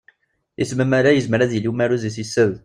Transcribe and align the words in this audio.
Isem 0.61 0.79
amalay 0.83 1.15
yezmer 1.17 1.39
ad 1.41 1.51
yili 1.53 1.69
umaruz 1.71 2.03
-is 2.05 2.15
yessed. 2.21 2.53